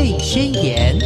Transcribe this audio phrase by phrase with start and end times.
[0.00, 0.98] 贝宣言》。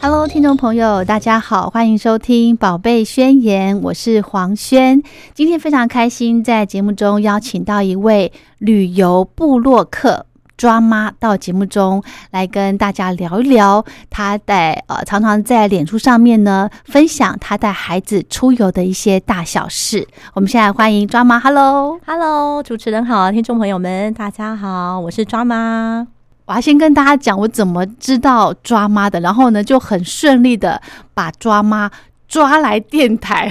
[0.00, 5.02] Hello，听众朋友，大家好，欢迎收听《宝贝宣言》，我是黄轩。
[5.34, 10.26] 今天非常开心，在节目中邀请到一位旅游部落客。
[10.60, 20.06] 抓妈到节目中来跟大家聊一聊，她在呃常常在脸书上面呢分享她带孩子出游的一些大小事。
[20.34, 26.06] 我们现在欢迎抓妈，Hello，Hello，主持人好，听众朋友们大家好，我是抓妈。
[26.44, 30.82] 我要先跟大家讲我怎么知道抓妈的，然后呢就很顺利的
[31.14, 31.90] 把抓妈
[32.28, 33.50] 抓来电台，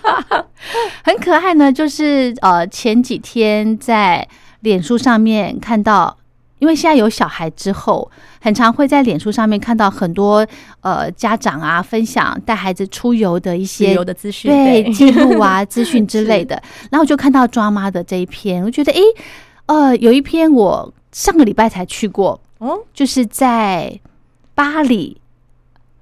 [1.04, 1.70] 很可爱呢。
[1.70, 4.26] 就是呃前几天在。
[4.66, 6.18] 脸书上面看到，
[6.58, 10.44] 因为现在有小孩之后，很常会在脸书上面看到很多
[10.80, 16.60] 呃家长啊分享带孩子出游的一些旅游的资讯，对记录啊资讯之类的。
[16.90, 19.00] 然后就看到抓妈的这一篇，我觉得哎，
[19.66, 24.00] 呃，有一篇我上个礼拜才去过，哦，就是在
[24.56, 25.16] 巴黎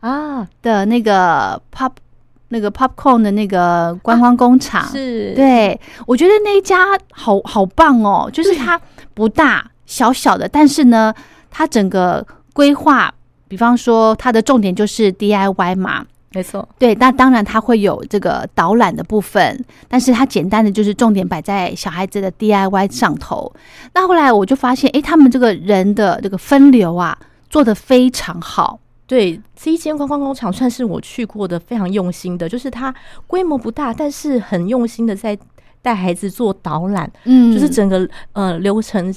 [0.00, 1.90] 啊的那个 pop。
[2.55, 4.86] 那个 popcorn 的那个观光工厂。
[4.86, 5.34] 是。
[5.34, 8.80] 对，我觉得那一家好好棒哦，就是它
[9.12, 11.12] 不大，小小的，但是呢，
[11.50, 13.12] 它整个规划，
[13.48, 23.52] 比方说它的重点就是 DIY 嘛，没错，对，那当然它会有这个导览的部分，但是它简单的就是重点摆在小孩子的 DIY 上头。
[23.94, 27.18] 那后来我就发现，哎，他们这个人的这个分流啊，
[27.50, 28.78] 做的非常好。
[29.06, 32.94] 对，这一间观光工厂算是我去过的非常用心的，就是它
[33.27, 35.38] 规模不大，但是很用心的在
[35.83, 39.14] 带孩子做导览，嗯，就是整个呃流程。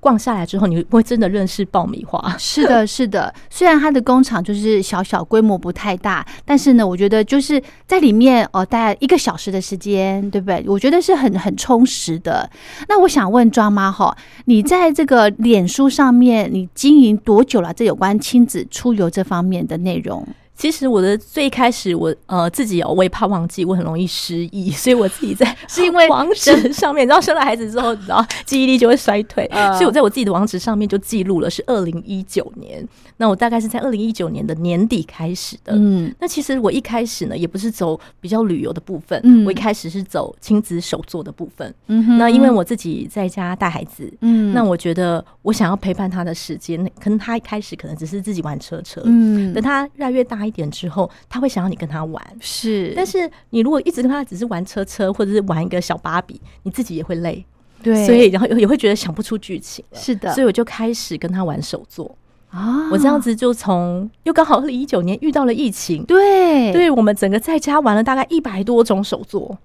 [0.00, 2.18] 逛下来之后，你会真的认识爆米花。
[2.38, 3.34] 是的，是的。
[3.50, 10.64] 虽然它的工厂就是小小规模不太大，但是呢，我觉得就是在里面哦，大概一个小时的时间，对不对？
[10.68, 12.48] 我觉得是很很充实的。
[12.88, 17.74] 那我想问庄妈哈，你在这个脸书上面，你经营多久了？
[17.74, 20.26] 这有关亲子出游这方面的内容？
[20.58, 32.86] 其实我的最开始，我呃自己哦，我也怕忘记，我很容易失忆， 所以我自己在 是因为 网址上面，你知道生了孩子之后，你知道记忆力就会衰退，所以我在我自己的网址上面就记录了是二零一九年。
[33.18, 35.74] 那我大概是在二零一九年的年底开始的。
[35.76, 41.72] 嗯，那其实我一开始呢，也不是走比较旅游的部分，嗯我一开始是走亲子手作的部分。
[41.88, 50.38] 嗯，那因为我自己在家带孩子，嗯，那我觉得我想要陪伴他的时间，可能他一开始可能只是自己玩车车，嗯，等他越来越大。
[50.38, 52.94] 一点之后，他会想要你跟他玩，是。
[52.96, 57.44] 但是你如果一直跟他只是玩车车，或者是玩一个小芭比，你自己也会累，
[57.82, 58.06] 对。
[58.06, 60.32] 所以然后也会觉得想不出剧情，是的。
[60.32, 62.16] 所以我就开始跟他玩手作
[62.50, 62.88] 啊。
[62.90, 69.58] 我这样子就从又刚好二零一九年遇到了疫情，对，对我们整个在家玩了大概一百多种手作。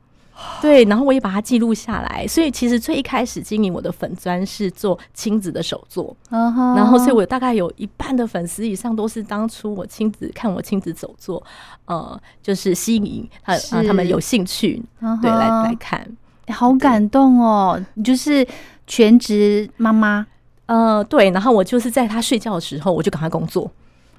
[0.60, 11.42] 对，然后我也把它记录下来，所以其实最一开始经营我的粉砖是做亲子的手作，然后所以我大概有一半的粉丝以上都是当初我亲子看我亲子手作，
[11.86, 14.84] 呃，就是吸引他啊，他们有兴趣
[15.22, 16.06] 对来来看，
[16.48, 17.80] 好感动哦！
[17.94, 18.46] 你就是
[18.88, 20.26] 全职妈妈，
[20.74, 23.70] 呃，对，然后我就是在他睡觉的时候，我就赶快工作。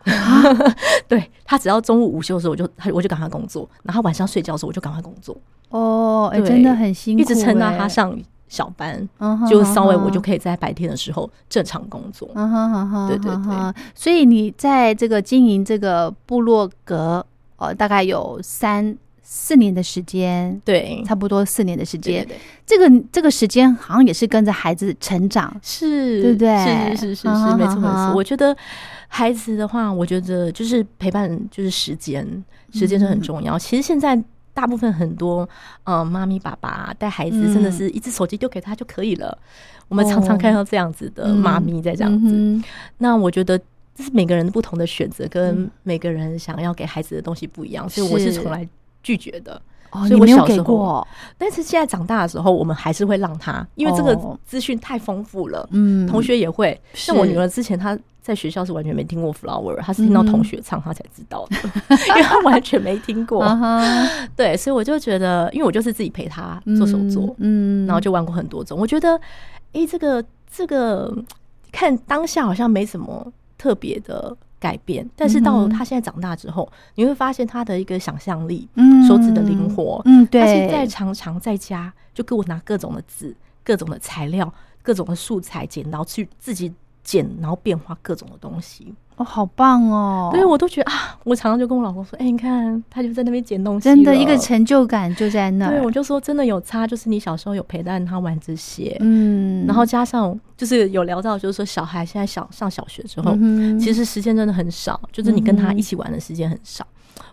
[1.08, 5.36] 对他只要中午午休的时候，我就他我就赶快工作，然后晚上睡觉的时候我就赶快工作。
[5.70, 8.16] 哦，哎，真的很辛苦，一直撑到他上
[8.46, 9.08] 小班，
[9.48, 12.28] 就稍微我就可以在白天的时候正常工作。
[13.08, 17.24] 对对对，所以你在这个经营这个部落格，
[17.56, 22.24] 呃，大概有三四年的时间，对，差不多四年的时间。
[22.64, 26.56] 这个这个时间好像也是跟着孩子成长，是对不对？
[26.94, 28.14] 是是是是是，没错没错。
[28.14, 28.56] 我觉得。
[29.06, 32.26] 孩子的话，我觉得就是陪伴，就是时间，
[32.72, 33.56] 时间是很重要。
[33.56, 34.20] 其实现在
[34.52, 35.48] 大部分很多，
[35.84, 39.38] 呃，妈咪爸爸带孩子，真的是一只手机丢给他就可以了。
[39.86, 42.68] 我们常常看到这样子的妈咪在这样子。
[42.98, 43.56] 那我觉得
[43.94, 48.68] 这是每个人不同的选择，跟每个人想要给孩子的东西不一样，所以我是从来
[49.04, 49.62] 拒绝的。
[50.08, 51.06] 所以我小时候，
[51.38, 55.68] 但是现在长大的时候，我们还是会让他，因为这个资讯太丰富了。
[55.70, 61.56] 嗯，同学也会，像我女儿之前，她在学校是完全没听过 flower，她是听到同学唱，她才知道的，
[62.08, 63.46] 因为她完全没听过。
[64.34, 68.76] 对，所以我就觉得，因为我就是自己陪她做手作，嗯，然后就玩过很多种。
[68.76, 69.14] 我觉得，
[69.74, 71.16] 哎，这个这个
[71.70, 74.36] 看当下好像没什么特别的。
[74.64, 80.40] 改变，但是到他现在长大之后，你会发现他的一个想象力，嗯，手指的灵活，嗯，对。
[80.40, 84.50] 他现在常常在家就给我拿各种的纸、各种的材料、
[84.80, 86.72] 各种的素材、剪刀去自己
[87.02, 88.94] 剪，然后变化各种的东西。
[89.16, 90.30] 哦，好棒哦！
[90.32, 106.84] 对，我都觉得啊，我常常就跟我老公说：“哎，你看，他就在那边捡东西，真的一个成就感就在那。”对，我就说真的有差，就是你小时候有陪伴他玩这些，嗯，然后加上就是有聊到，就是说小孩现在小上小学之后，嗯其实时间真的很少，就是你跟他一起玩的时间很少。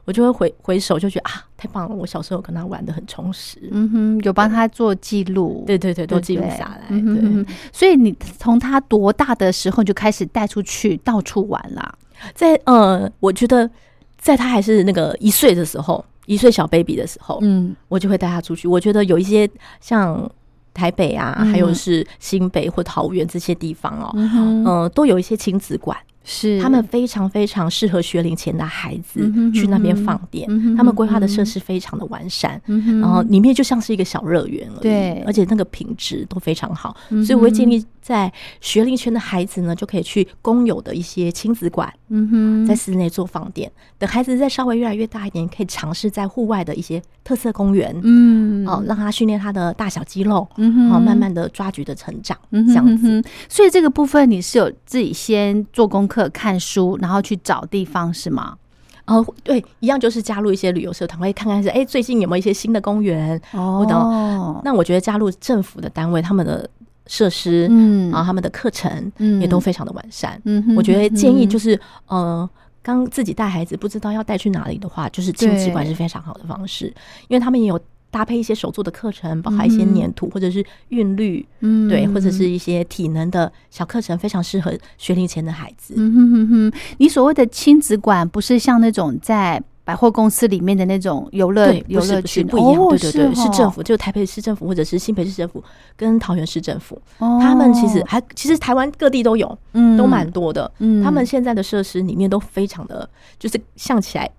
[0.05, 1.95] 我就会回回首，就觉得啊，太棒了！
[1.95, 3.59] 我小时候跟他玩的很充实。
[3.71, 6.87] 嗯哼，有帮他做记录，对对对，都记录下来。
[6.89, 11.93] 对，所以你从他多大的时候就开始带出去到处玩啦？
[12.33, 13.69] 在呃，我觉得
[14.17, 18.67] 在他还是那个一岁的时候，一岁小 baby 的时候，嗯，我就会带他出去。
[18.67, 19.49] 我觉得有一些
[19.79, 20.29] 像
[20.73, 25.97] 台北啊，还有是新北或桃园这些地方哦，嗯，都有一些亲子馆。
[26.23, 30.47] 是他们非常非常适合学龄前的孩子去那边放电，
[30.77, 32.61] 他们规划的设施非常的完善，
[33.01, 34.79] 然后里面就像是一个小乐园了。
[34.81, 36.95] 对，而且那个品质都非常好，
[37.25, 43.71] 所以我会建议在学龄前的孩子呢，就可以去公有的一些亲子馆，嗯哼，在室内做放电。
[43.97, 53.23] 等孩子再稍微越来越大一点，可以尝试在户外的一些特色公园，嗯，哦，让他训练他的大小肌肉，嗯哼，慢慢的抓举的成长，这样子。
[53.49, 56.07] 所以这个部分你是有自己先做功。
[56.11, 58.57] 课看书，然后去找地方是吗？
[59.05, 64.61] 哦，对，一样就是加入一些旅游社团，会看看是哎，最近有没有一些新的公园哦。
[64.65, 66.69] 那我觉得加入政府的单位，他们的
[67.07, 70.39] 设施，嗯，然后他们的课程，嗯，也都非常的完善。
[70.43, 72.47] 嗯，我觉得建议就是，呃，
[72.83, 76.87] 刚自己带孩子不知道要带去哪里的话，就是亲子馆是非常好的方式，
[77.27, 77.79] 因为他们也有。
[78.11, 85.95] 搭配一些手作的课程，包含一些粘土或者是韵律，嗯，对，或者是一些体能的小课程，非常适合学龄前的孩子。
[85.97, 95.63] 嗯哼哼哼，你所谓的亲子馆，不是像那种在百货公司里面的那种游乐游乐区不一样，对对对，是政府，就台北市政府或者是新北市政府
[95.95, 100.69] 跟桃园市政府，他们其实还其实台湾各地都有，嗯，都蛮多的。
[100.79, 103.09] 嗯，他们现在的设施里面都非常的，
[103.39, 104.29] 就是像起来。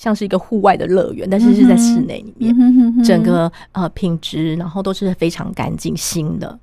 [0.00, 6.58] 像是一个户外的乐园，但是是在室内里面，整个呃品质，然后都是非常干净新的，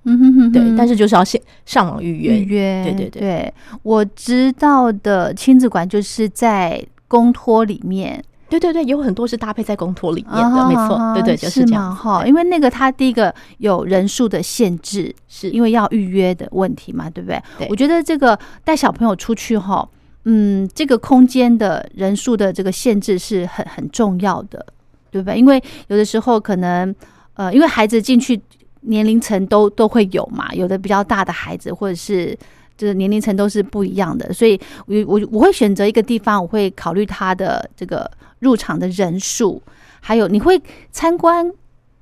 [0.51, 0.75] 对。
[0.75, 3.53] 但是就是要先上网预约，预约，对对对。
[3.83, 12.25] 我知道的亲子馆就是在公托里面，对对对，有很多是搭配在公托里面的，没错，对对，就是这样哈。
[12.25, 17.67] 因为那个它第一个有人数的限制，是因为要预约的问题嘛，对不对？
[17.69, 19.87] 我觉得这个带小朋友出去哈。
[20.29, 24.65] 嗯，这个空间的人数的这个限制是很很重要的，
[25.09, 25.33] 对吧？
[25.33, 26.93] 因为有的时候可能，
[27.35, 28.37] 呃，因为孩子进去
[28.81, 32.37] 年龄层都都会有嘛，有的比较大的孩子，或者是
[32.75, 39.61] 就是年龄层都是不一样的，所以我我我会选择一个地方，我会考虑他的这个入场的人数，
[40.01, 41.49] 还有你会参观。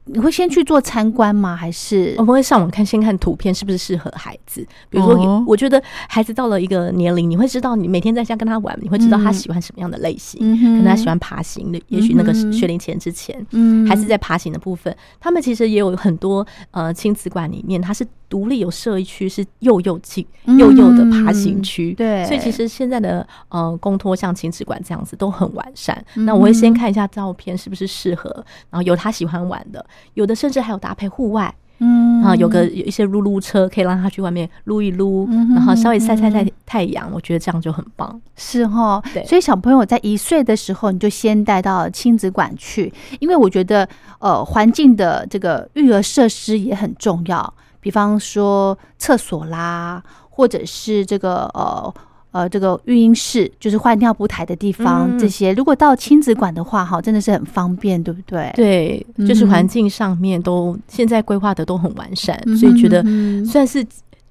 [0.05, 1.55] 你会先去做参观吗？
[1.55, 4.65] 还是我们会上网看，先看图片是不是适合孩子？
[4.89, 10.39] 比如说，我觉得孩子到了一个年龄，你会知道你每天在家跟他玩，你会知道他喜欢什么样的类型。
[10.57, 14.95] 可能他喜欢爬行的，也许那个学龄前之前，嗯，还是在爬行的部分。
[15.19, 20.25] 他们其实也有很多呃亲子馆里面，他是独立有设一区是幼幼亲
[20.57, 21.93] 幼幼的爬行区。
[21.93, 26.03] 对，所以其实现在的呃公托像亲子馆这样子都很完善。
[26.15, 28.29] 那我会先看一下照片是不是适合，
[28.69, 29.85] 然后有他喜欢玩的。
[30.13, 38.21] 有的甚至还有搭配户外，嗯，啊，有个有一些撸撸车，可以让他去外面撸一撸，然后稍微晒晒太太阳，我觉得这样就很棒。
[38.35, 43.87] 是哈，对，所以小朋友在一岁的时候，你就先带到亲子馆去，因为我觉得，
[44.19, 47.53] 呃，环境的这个育儿设施也很重要，
[47.85, 50.01] 比方说厕所啦，
[50.31, 51.93] 或者是这个呃。
[52.31, 58.51] 呃，这个育婴室就是换尿布台的地方，这些如果到亲子馆的话，哈，真的是很方便，对不对？
[58.53, 63.01] 对，就是环境上面都现在规划的都很完善，所以觉得
[63.45, 63.81] 算是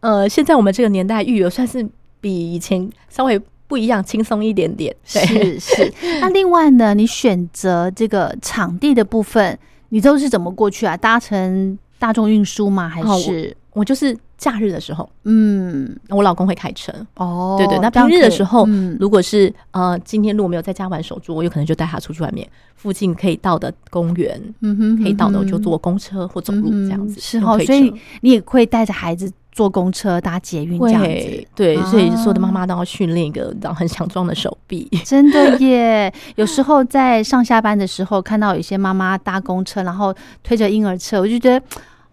[0.01, 1.83] 呃，现在我们这个年代育儿算是
[2.21, 4.95] 比以前稍微不一样，轻松一点点。
[5.03, 5.91] 是是。
[6.21, 10.95] 那另外呢，你选择这个场地的部分，你都是怎么过去啊？
[10.95, 12.87] 搭乘大众运输吗？
[12.87, 14.15] 还是我就是。
[14.37, 17.79] 假日的时候，嗯，我老公会开车哦，对对。
[17.79, 18.67] 那平日的时候，
[18.99, 27.19] 如果是呃，今天如果没有在家玩手珠，我有可能就带他出去外面附近可以到的公园，嗯哼，可以到的我就坐公车或走路这样子。
[27.21, 31.47] 是哦，所以你也会带着孩子坐公车搭捷运这样子。
[31.55, 34.87] 对，所以所有的妈妈都要训练一个然后很强壮的手臂。
[35.05, 41.65] 真的耶，有时候在上下班的时候看到有些妈妈搭公车，然后推着婴儿车，我就觉得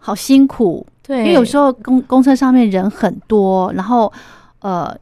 [0.01, 0.86] 好辛苦。
[1.01, 4.12] 对，因为有时候公公车上面人很多，然后
[4.60, 4.96] 呃，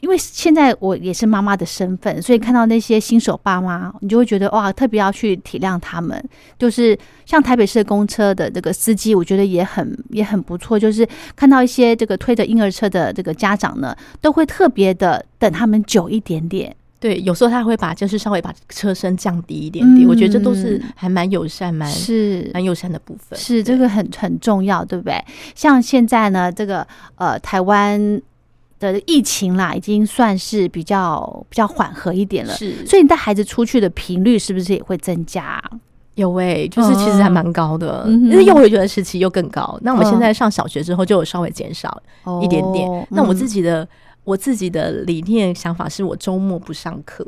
[0.00, 6.22] 因为现在我也是妈妈的身份，所以看到那些新手爸妈，你就会觉得哇，特别要去体谅他们。
[6.58, 10.78] 就是像台北市的公车的这个司机，我觉得也很也很不错。
[10.78, 16.74] 就是看到一些这个推着婴儿车的这个家长呢，都会特别的等他们久一点点。
[16.98, 23.38] 对，有时候他会把就是稍微把车身降低一点点，我觉得这都是还蛮友善、蛮是蛮友善的部分。
[23.38, 25.22] 是这个很很重要，对不对？
[25.54, 26.86] 像现在呢，这个
[27.16, 28.20] 呃台湾
[28.80, 32.54] 的疫情啦，已经算是比较比较缓和一点了。
[32.54, 35.62] 是，所以你带孩子出去的频率是不是也会增加？
[36.14, 39.78] 有诶，就是其实还蛮高的，因为幼儿园时期又更高。
[39.82, 42.02] 那我们现在上小学之后就有稍微减少
[42.42, 43.06] 一点点。
[43.10, 43.86] 那我自己的
[44.26, 47.26] 我自己的理念想法是我周末不上课。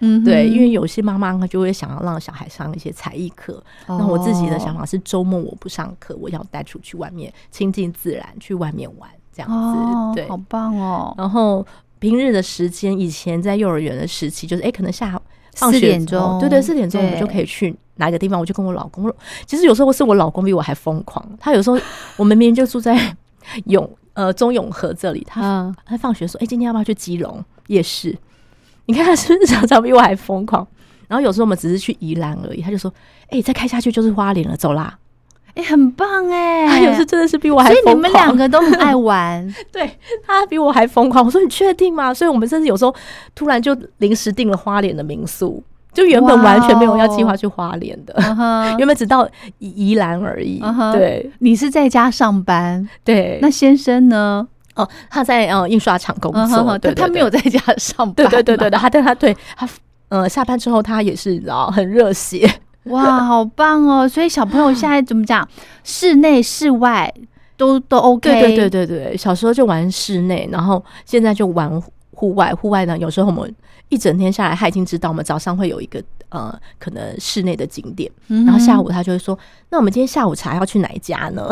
[0.00, 3.62] 嗯，对，因为有些妈妈她就会想要让小孩上一些才艺课。
[3.86, 10.14] 那我自己的想法是周末我不上课，我要带出去外面亲近自然，去外面玩这样子。
[10.14, 11.14] 对，好棒哦。
[11.18, 11.64] 然后
[11.98, 15.20] 平日的时间，以前在幼儿园的时期，就是哎，可能下
[15.54, 17.76] 放学点钟，对对，四点钟我们就可以去。
[17.96, 19.12] 哪一个地方，我就跟我老公。
[19.44, 21.22] 其实有时候是我老公比我还疯狂。
[21.38, 21.78] 他有时候
[22.16, 23.14] 我们明明就住在
[23.66, 28.16] 永呃中永和这里，他他放学说：“哎，今天要不要去基隆夜市？”
[28.86, 30.66] 你看他是不是常常比我还疯狂？
[31.08, 32.92] 然后有时候我们只是去宜兰而已，他就说
[33.30, 34.96] ：“哎，再开下去就是花莲了，走啦！”
[35.54, 36.66] 哎，很棒哎！
[36.70, 37.84] 他有时真的是比我还疯狂。
[37.84, 39.54] 所以你们两个都很爱玩。
[39.72, 41.24] 对他比我还疯狂。
[41.24, 42.94] 我说：“你确定吗？”所以我们甚至有时候
[43.34, 45.60] 突然就临时订了花莲的民宿。
[45.92, 48.14] 就原本完全没有要计划去花莲的，
[48.78, 49.28] 原本只到
[49.58, 50.62] 宜兰而已。
[50.92, 53.38] 对，你是在家上班，对。
[53.42, 54.46] 那先生呢？
[54.76, 58.14] 哦，他在呃印刷厂工作，对，他没有在家上班。
[58.14, 59.68] 对对对对的，他但他对他
[60.08, 62.48] 呃下班之后他也是然后很热血。
[62.84, 64.08] 哇，好棒哦！
[64.08, 65.46] 所以小朋友现在怎么讲？
[65.82, 67.12] 室内室外
[67.56, 68.30] 都都 OK。
[68.40, 71.68] 对对对对对，小时候就玩室内，然后现在就玩
[72.12, 72.54] 户外。
[72.54, 73.54] 户外呢，有时候我们。
[73.90, 81.46] 一整天下来，他已经知道我们早上会有一个呃，可能室内的景点，然后下午他就会说：“那我们今天下午茶要去哪一家呢？”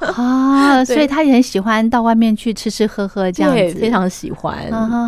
[0.00, 4.56] 啊， 所以他也很喜欢到外面去吃吃喝喝，这样子非常喜欢。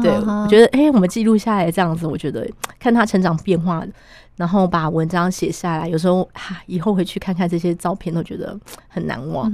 [0.02, 2.46] 对，我觉得哎，我们记录下来这样子，我觉得
[2.78, 3.82] 看他成长变化，
[4.36, 9.50] 然后把文章写下来，有时候哈，以后回去看看这些照片，都觉得很难忘。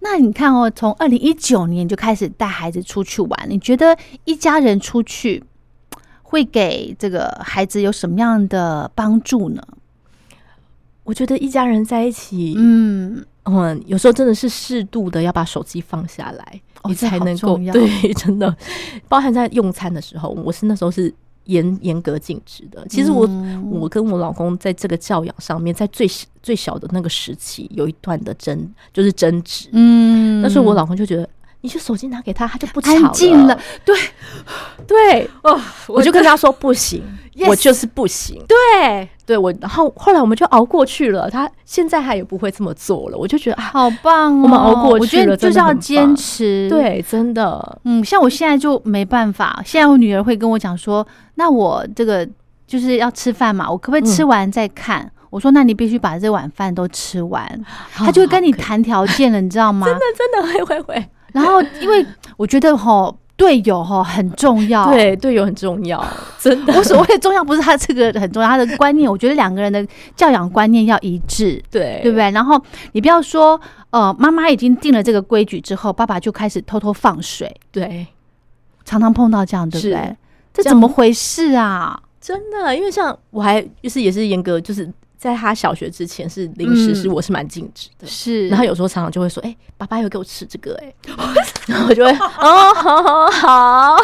[0.00, 5.42] 那你看哦，从二零一九年就开始带孩子出去玩，你觉得一家人出去？
[6.30, 9.60] 会给这个孩子有什么样的帮助呢？
[11.02, 18.56] 我觉得一家人在一起，嗯嗯，有时候真的是适度的要把手机放下来，你才能够 对，真的
[19.08, 21.12] 包含在用餐的时候，我是那时候是
[21.46, 22.86] 严严格禁止的。
[22.88, 23.28] 其实我
[23.68, 26.08] 我跟我老公在这个教养上面，在最
[26.40, 29.68] 最小的那个时期有一段的争，就是争执。
[29.72, 31.28] 嗯，那时候我老公就觉得。
[31.62, 33.58] 你就手机拿给他，他就不安静了。
[33.84, 33.94] 对，
[34.86, 37.02] 对，哦，我就跟他说不行，
[37.46, 38.42] 我就是不行。
[38.48, 41.28] 对，对我，然后后来我们就熬过去了。
[41.28, 43.18] 他现在他也不会这么做了。
[43.18, 46.68] 我就觉得好棒哦，我们熬过去了，就是要坚持。
[46.70, 49.62] 对，真的，嗯，像我现在就没办法。
[49.64, 52.26] 现在我女儿会跟我讲说：“那我这个
[52.66, 57.46] 就是要吃饭嘛，我可不可以吃完再看？”我说：“那你必须把这碗饭都吃完。”
[57.94, 59.86] 他就会跟你谈条件了，你知道吗？
[59.88, 61.08] 真的，真的会会会。
[61.34, 62.04] 然后，因为
[62.36, 66.04] 我觉得哈队友哈很重要，对队友很重要，
[66.38, 66.74] 真的。
[66.74, 72.30] 我所谓重要不是他这个很重要，他的观念，我觉得两个人的教养观念要一致，对对不对？
[72.32, 72.60] 然后
[72.92, 73.58] 你不要说，
[73.90, 78.06] 呃，妈妈已经定了这个规矩之后，爸爸就开始偷偷放水，对，
[78.84, 80.16] 常常碰到这样，对不对？
[80.52, 81.98] 这怎么回事啊？
[82.20, 84.90] 真的，因为像我还就是也是严格就是。
[85.20, 88.06] 在他小学之前是零食，是我是蛮禁止的。
[88.06, 90.94] 是，然后有时候常常就会说：“哎，爸爸有给我吃这个。”哎，
[91.68, 93.96] 然后我就会哦，好好好，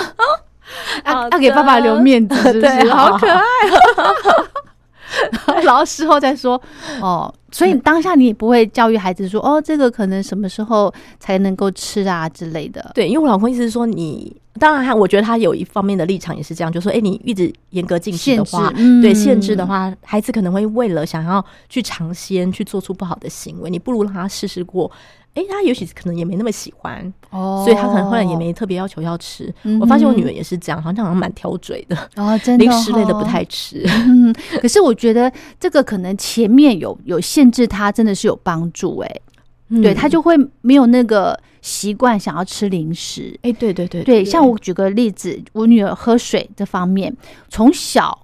[1.07, 3.43] 要要给爸爸留面子， 对，好可爱。
[5.65, 6.61] 然后事后再说
[7.01, 14.35] 哦，所以当下你也不会教育孩子说：“哦，这个可能什么时候才能够吃啊之类的。”对，因为我老公意思是说你。
[14.59, 18.73] 当然，他我觉得他有一方面的立场也是这样，就说：哎，你一直严格禁止的话，
[19.03, 23.69] 对限制的话，孩子可能会为了想要去尝鲜，去做出不好的行为。
[23.69, 24.91] 你不如让他试试过，
[25.37, 29.55] 哎，他也许可能也没那么喜欢，哦，所以他可能后来也没特别要求要吃。
[29.81, 33.85] 我发现我女儿也是这样，好像好像蛮挑嘴的，哦，真的零食类的不太吃。
[33.87, 39.21] 嗯，可是我觉得这个可能前面有有限制，他真的是有帮助，哎。
[39.83, 47.13] 对他就会没有那个习惯想要吃零食，哎，对对对对，像我举个例子，我女儿喝水这方面，
[47.49, 48.17] 从小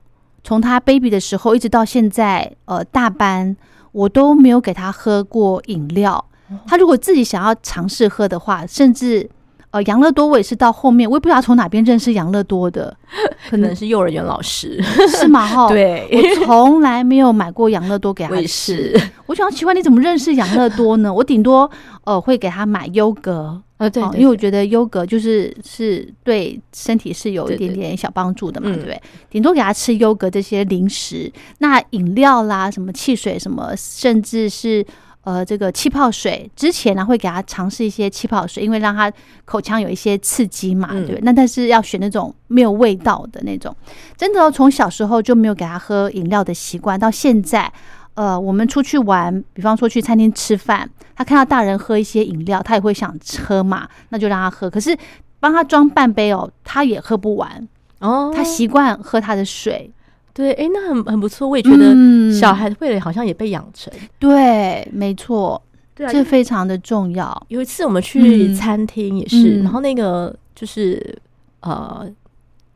[0.45, 3.57] 从她 baby 的时候一直到现在，呃，大班
[3.91, 6.25] 我都没有给她喝过饮料。
[6.67, 9.29] 她如果自己想要尝试喝的话，甚至
[9.71, 12.95] 呃，养乐多我也是到后面，我也不知道从哪边认识养乐多的，
[13.49, 14.79] 可能是幼儿园老师
[15.09, 15.47] 是吗？
[15.47, 18.95] 哈，对，我从来没有买过养乐多给他吃。
[19.25, 21.09] 我想奇怪，你怎么认识养乐多呢？
[21.15, 21.71] 我顶多
[22.05, 29.01] 呃会给他买优格，呃对，因为我觉得优格就是是对身体是有一点点小帮助的嘛，对不对？
[29.31, 34.85] 顶多给他吃优格这些零食，那饮料啦，什么汽水什么，甚至是。
[35.25, 39.13] 呃，这个气泡水之前呢，会给他尝试一些气泡水，因为让他
[39.45, 41.21] 口腔有一些刺激嘛，对不对？
[41.23, 43.75] 那但是要选那种没有味道的那种。
[44.17, 47.73] 真的，从小时候就没有给他喝饮料的习惯，到现在，
[48.15, 54.69] 呃，我们出去玩，比方说去餐厅吃饭，他看到大人喝一些饮料，他也会想喝嘛，那就让他喝。
[54.69, 54.97] 可是
[55.39, 57.69] 帮他装半杯哦，他也喝不完
[58.01, 59.89] 哦，他习惯喝他的水。
[60.35, 61.47] 对，哎，那很很不错。
[61.47, 61.95] 我也觉得
[62.33, 63.93] 小孩会好像也被养成。
[64.19, 65.61] 对，没错，
[65.95, 67.47] 对，这非常的重要。
[67.49, 71.19] 有一次我们去餐厅也是，然后那个就是
[71.61, 72.09] 呃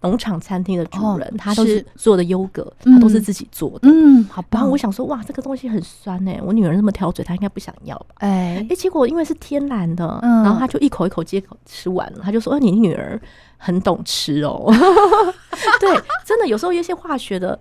[0.03, 3.89] 农场餐厅的主人，他都是做的优格，他都是自己做的。
[3.89, 4.71] 嗯，好棒。
[4.71, 6.33] 我想说，哇，这个东西很酸呢。
[6.45, 8.17] 我女儿那么挑嘴，她应该不想要吧？
[8.17, 12.19] 哎，哎，结果因为是天然的，然后他就一口一口接口吃完了。
[12.23, 13.19] 他就说：“哦，你女儿。”
[13.57, 14.65] 很懂吃哦，
[15.81, 15.91] 对，
[16.25, 17.59] 真的有时候有些化学的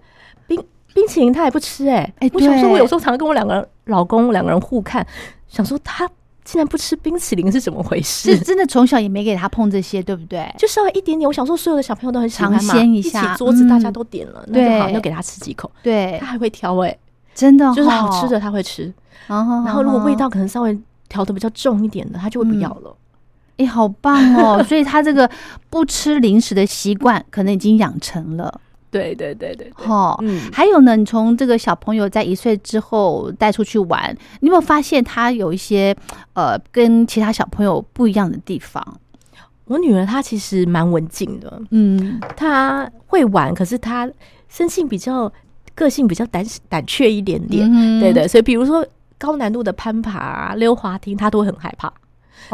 [0.47, 5.05] 冰冰淇淋他也不吃哎哎，我想说，我有时候常常跟我两个人老公两个人互看，
[5.47, 6.09] 想说他
[6.43, 8.35] 竟然不吃冰淇淋是怎么回事？
[8.35, 10.47] 是真的从小也没给他碰这些，对不对？
[10.57, 11.27] 就稍微一点点。
[11.27, 15.69] 我想说，所有的小朋友都很喜欢嘛一起，桌子大家都点了，那就好，就给他吃几口。
[15.81, 16.95] 对，他还会挑哎，
[17.33, 18.93] 真的就是好吃的他会吃，
[19.27, 20.77] 然后如果味道可能稍微
[21.09, 22.95] 调的比较重一点的，他就会不要了。
[23.57, 24.63] 哎，好棒哦！
[24.67, 25.29] 所以他这个
[25.69, 28.62] 不吃零食的习惯可能已经养成了。
[28.91, 30.50] 对对对对，哈，嗯。
[30.53, 35.95] 还有呢，你从这个小朋友在一岁之后带出去玩，你有没有发现他有一些
[36.33, 39.00] 呃跟其他小朋友不一样的地方？
[39.65, 44.07] 我女儿她其实蛮文静的，嗯，她会玩，可是她
[44.47, 45.31] 生性比较
[45.74, 47.67] 个性比较胆胆怯一点点，
[48.00, 48.27] 对对。
[48.27, 48.85] 所以比如说
[49.17, 51.91] 高难度的攀爬、溜滑梯，她都会很害怕。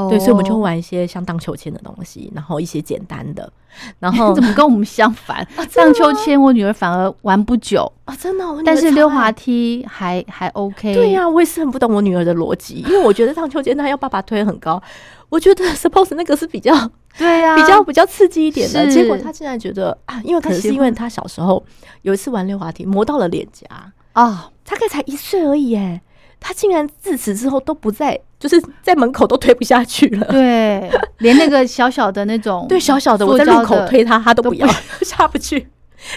[0.09, 3.51] 对，所以我们就玩一些像荡秋千的东西，然后一些简单的。
[3.99, 5.47] 然后 怎么跟我们相反？
[5.73, 8.45] 荡秋千我女儿反而玩不久啊，真的。
[8.65, 10.93] 但是溜滑梯还还 OK。
[10.93, 14.81] 对呀，我也是很不懂我女儿的逻辑，因为我觉得荡秋千她要爸爸推很高，
[15.29, 16.73] 我觉得 suppose 那个是比较
[17.17, 18.85] 对呀，比较比较刺激一点的。
[18.91, 21.63] 结果她竟然觉得啊，因为可能是因为她小时候
[22.01, 23.65] 有一次玩溜滑梯磨到了脸颊
[24.13, 26.01] 啊，大概才一岁而已哎。
[26.43, 30.25] 他竟然自此之后都不在，就是在门口都推不下去了。
[30.25, 34.67] 对，连那个小小的那种，对小小的我在路口推他，他都不要
[35.05, 35.67] 下不去，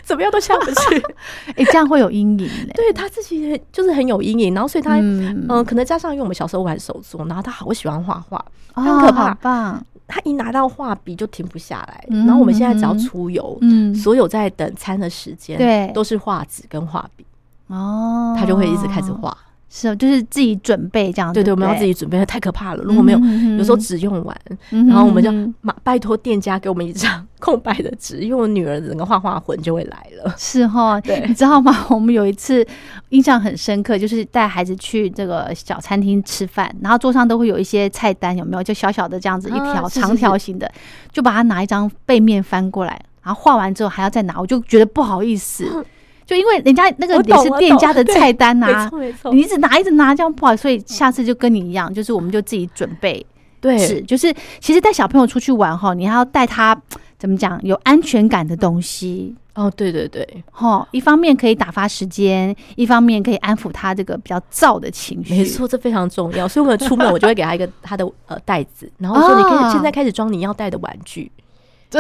[0.02, 1.02] 怎么样都下不去。
[1.54, 2.72] 哎，这样会有阴影嘞。
[2.74, 9.34] 对他自己就是很有阴影，然后所以他嗯，可能加上因为我们小时候玩手作，然后他好喜欢画画，很可怕。
[9.34, 12.04] 棒，他一拿到画笔就停不下来。
[12.08, 17.26] 然后我们现在只要出游，嗯，所有在等餐的时间，对，都是画纸跟画笔。
[17.66, 19.36] 哦，他就会一直开始画。
[19.76, 21.34] 是，就是自己准备这样子。
[21.34, 22.84] 对对，我们要自己准备，太可怕了。
[22.84, 23.18] 如果没有，
[23.58, 24.36] 有时候纸用完，
[24.70, 25.32] 然后我们就
[25.62, 30.32] 马拜托店家给我们一张 空白的纸，因为我女儿整个画画魂就会来了。
[30.38, 31.86] 是哈，对，你知道吗？
[31.90, 32.64] 我们有一次
[33.08, 38.62] 印象很深刻，就是带孩子去这个小餐厅吃饭，然后桌上都会有一些菜单，有没有？
[38.62, 40.70] 就小小的这样子一条长条形的，
[41.10, 42.92] 就把它拿一张背面翻过来，
[43.24, 45.84] 然后画完之后还要再拿，我就觉得不好意思。
[46.26, 53.24] 就因为人家那个也是店家的菜单呐，没错没错，你一直拿一直拿这样不好，所以下次就跟你一样，就是我们就自己准备。
[53.60, 56.78] 对，是就是其实带小朋友出去玩哈，你还要带他
[57.18, 59.72] 怎么讲有安全感的东西哦。
[59.74, 65.34] 对对对，哈，一方面可以打发时间，一方面可以安抚他这个比较躁的情绪。
[65.34, 66.46] 没错，这非常重要。
[66.46, 71.32] 所以我们出门我就会给他一个他的呃袋子，然后说你可以现在开始装你要带的玩具。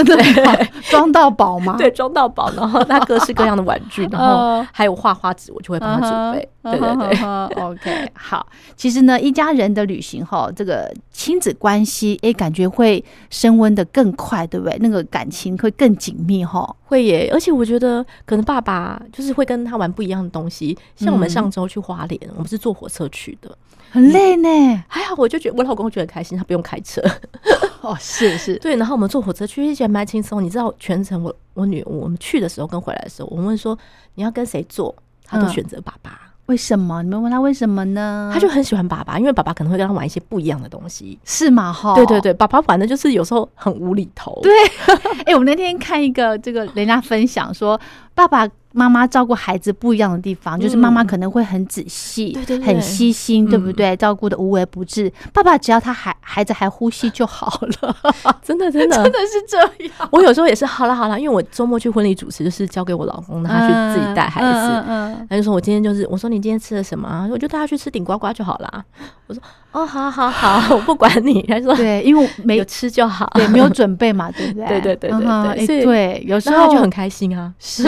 [0.02, 1.76] 真的装到宝吗？
[1.78, 6.48] 对，装到宝， 然后他各式各样的玩具， 然后还有画画纸，我就会帮他准备。
[6.62, 7.18] 对对对，
[7.62, 8.46] OK，好。
[8.74, 14.76] 其实呢，一家人的旅行哈，这个亲子关系哎，感觉会升温的更快，对不对？
[14.80, 16.74] 那个感情会更紧密哈。
[16.84, 20.76] 会耶，而且我觉得可能爸爸就是会跟他玩不一样的东西。
[20.96, 23.50] 像我们上周去花莲，我们是坐火车去的，
[23.94, 24.82] 很累呢。
[24.88, 27.00] 还好，我就觉得我老公觉得开心，他不用开车。
[27.80, 28.74] 哦，是是， 对。
[28.74, 30.42] 然后我们坐火车去，觉得蛮轻松。
[30.42, 33.78] 你知道，全程我我女我们去的时候跟回来的时候，我们问说
[34.16, 34.92] 你要跟谁坐，
[35.24, 36.20] 他都选择爸爸。
[36.46, 37.02] 为什么？
[37.04, 38.30] 你们问他为什么呢？
[38.34, 41.72] 他就很喜欢爸爸，因为爸爸可能会跟他玩一些不一样的东西，是吗？
[41.72, 44.38] 哈，对对对，爸爸玩的就是有时候很无厘头。
[44.42, 44.52] 对，
[45.24, 47.80] 哎，我那天看一个这个人家分享说，
[48.12, 53.96] 爸爸妈妈照顾孩子不一样的地方，就是妈妈可能会很仔细、对对对很细心，对不对？
[53.96, 55.10] 照顾的无微不至。
[55.32, 57.96] 爸爸只要他还孩子还呼吸就好了，
[58.42, 60.08] 真的真的真的是这样。
[60.10, 64.46] 我有时候也是好了好了，因为我周末去婚礼主持，就是交给我老公，让他去自己带孩子。
[64.48, 67.28] 嗯嗯，他就说我今天就是我说你今天吃了什么？
[67.30, 68.84] 我就带他去吃顶呱呱就好了。
[69.28, 71.40] 我说哦，好好好，我不管你。
[71.42, 74.66] 他说对，因为没有吃就好，对，没有准备嘛，对不对？
[74.66, 77.84] 对对对对对，对，有时候就很开心啊，是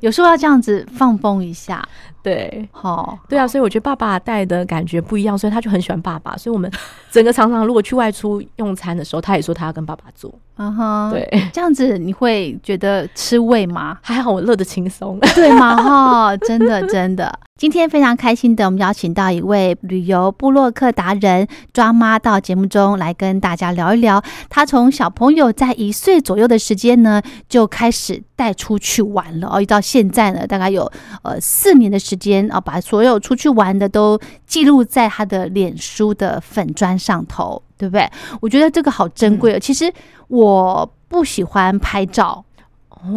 [0.00, 1.86] 有时候要这样子放风一下。
[2.24, 6.34] 对，好，对啊，所以我觉得爸爸带的感觉不一样，所以他就很喜欢爸爸。
[6.38, 6.68] 所以我们
[7.10, 10.34] 整个常常如果去外出用餐的时候，他也说他要跟爸爸做。
[10.56, 13.98] 啊哈，对，这样子你会觉得吃味吗？
[14.00, 15.76] 还好我乐得轻松，对吗？
[15.82, 17.40] 哈，真的真的。
[17.58, 24.22] 今天非常开心的，我们邀请到一位旅游布洛克达人抓妈到节目中来跟大家聊一聊。
[24.48, 30.90] 他从小朋友在一岁左右的时间呢，就开始带出去玩了哦，一到现在呢，大概有
[31.22, 37.62] 呃四年的时间啊，把所有出去玩的都记录在他的脸书的粉砖上头。
[37.76, 38.08] 对不对？
[38.40, 39.58] 我觉得这个好珍贵哦。
[39.58, 39.92] 其实
[40.28, 42.42] 我不喜欢拍照，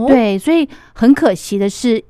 [0.07, 2.03] 对，所以很可惜的是，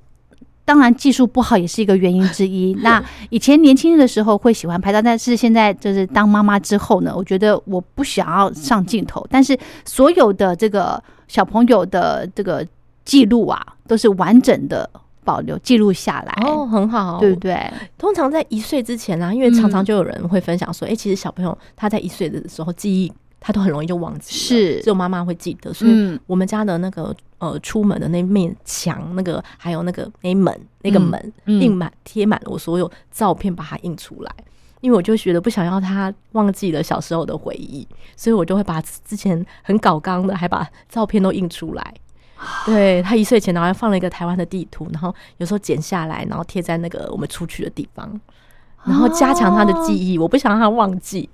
[0.63, 2.73] 当然技术不好也是一个原因之一。
[2.82, 9.28] 那以前年轻的时候会喜欢拍照，但是现在就是当妈妈之后呢，我觉得我不想要上镜头。
[9.30, 12.65] 但是所有的这个小朋友的这个
[13.04, 14.89] 记录啊，都是完整的。
[15.28, 17.70] 保留记录下来哦，很好，对不对？
[17.98, 23.12] 通常在一岁之前啊，因为常常就有人会分享说，哎，其实小朋友他在一岁的时候记忆
[23.42, 25.74] 他都很容易就忘记，是只有妈妈会记得。
[25.74, 34.32] 所以我们家的那个呃出门的那面墙，那个还有那个那门那个门印满贴满了我所有照片，把它印出来，
[34.80, 37.86] 因为我就觉得不想要他忘记了小时候的回忆，
[38.16, 41.94] 所以我就会把之前很搞刚的，还把照片都印出来。
[42.65, 48.19] 对他一岁前，然后放了一个台湾的地图，然后有时候剪下来，然后贴在那个我们出去的地方，
[48.86, 50.17] 然后加强他的记忆。
[50.17, 51.28] 我不想让他忘记。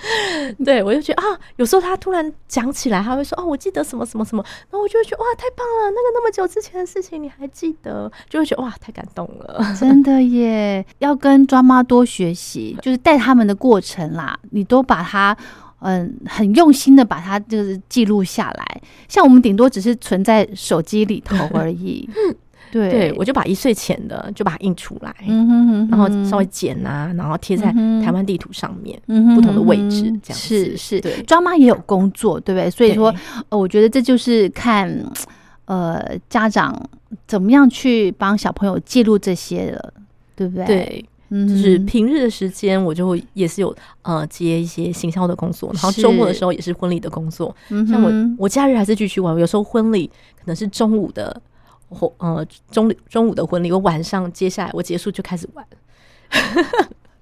[0.64, 5.90] 对我就觉得啊，有时候他突然讲起来，他会说：“哦，我记得什么什么什么。”然后我就会觉得哇，太棒了！
[5.90, 9.64] 那个那么久之前的事情你还记得，就会觉得哇，太感动了。
[9.78, 15.36] 真的耶，要跟抓妈多学习，就是带他们的过程啦， 你都把它。
[15.80, 22.08] 嗯，很用心的把它就是记录下来，像我们顶多只是存在手机里头而已。
[22.72, 25.12] 对，我就把一岁前的就把它印出来，
[25.90, 28.96] 然后稍微剪啊，然后贴在台湾地图上面，
[29.34, 31.00] 不同的位置，这样是是。
[31.00, 32.70] 对，庄妈也有工作，对不对？
[32.70, 33.12] 所以说，
[33.48, 34.88] 呃，我觉得这就是看
[35.64, 36.80] 呃家长
[37.26, 39.92] 怎么样去帮小朋友记录这些了，
[40.36, 40.64] 对不对？
[40.66, 41.04] 对。
[41.30, 47.54] 就是平日的时间，我就会也是有呃接一些行销的工作，然后周末的时候也是婚礼的工作。
[47.88, 49.38] 像我，我假日还是继续玩。
[49.38, 51.40] 有时候婚礼可能是中午的
[51.88, 55.64] 或呃中中午的婚礼，我晚上接下来我结束就开始玩。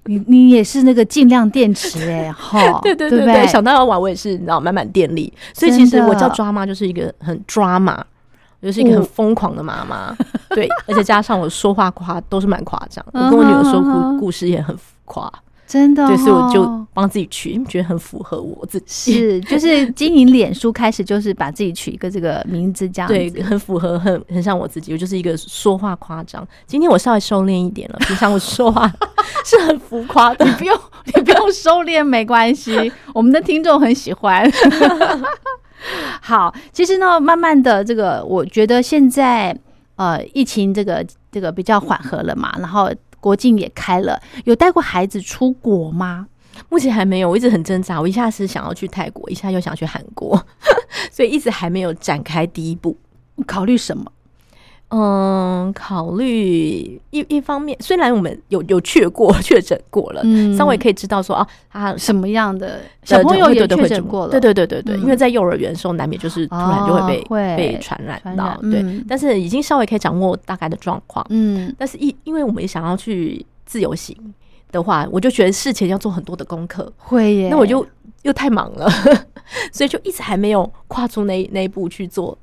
[0.05, 5.31] 你你也是那个尽量电池哎， 哈，对对对对，想到要玩我也是，你知道满满电力。
[5.53, 8.03] 所以其实我叫抓妈就是一个很抓马。
[8.61, 10.17] 我就是一个很疯狂的妈妈，
[10.51, 15.33] 对， 而且加上我说话夸都是蛮夸张，我跟我女儿说故故事也很浮夸，
[15.67, 19.13] 真的，对，所以我就帮自己取，因为觉得很符合我自己。
[19.13, 24.93] 是， 就是经营脸书开始就是把自己取一个这个名字，这样对，很符合，很很像我自己。
[24.93, 28.93] 我就是一个说话夸张，今天我稍微收敛一点了，平常我说话
[29.47, 30.77] 是很浮夸的，你不用
[31.15, 34.51] 你不用收敛，没关系，我们的听众很喜欢。
[36.21, 39.57] 好，其实呢，慢慢的，这个我觉得现在
[39.97, 46.27] 呃，疫情这个这个比较缓和了嘛，然后国境也开了，有带过孩子出国吗？
[46.69, 50.45] 目前还没有，我一直很挣扎，我一下是想要去泰国，一下又想去韩国，
[51.11, 52.97] 所以一直还没有展开第一步，
[53.47, 54.11] 考虑什么？
[54.91, 74.17] 嗯，考虑一一方面，虽然我们有有确过确诊过了，嗯，稍微可以知道说啊，他什么样的小朋友也确诊过了，对对对对对，因为在幼儿园的时候难免就是突然就会被被传染到，对，但是已经稍微可以掌握大概的状况，嗯，但是一因为我们也想要去自由行
[74.73, 77.87] 的话，我就觉得事前要做很多的功课，会耶，那我就。
[78.29, 78.89] 又太忙了，
[79.73, 82.37] 所以就一直还没有跨出那那一步去做